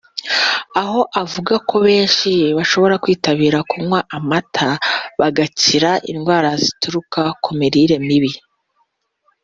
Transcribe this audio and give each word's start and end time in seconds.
aho 0.81 1.01
avuga 1.23 1.53
ko 1.69 1.75
benshi 1.87 2.31
bashobora 2.57 2.95
kwitabira 3.03 3.57
kunywa 3.69 3.99
amata 4.17 4.69
bagakira 5.19 5.91
indwara 6.11 6.49
zituruka 6.63 7.21
ku 7.43 7.49
mirire 7.59 7.95
mibi 8.07 8.31